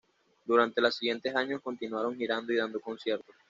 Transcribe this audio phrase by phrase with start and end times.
[0.45, 3.35] Durante los siguientes años continuaron girando y dando conciertos.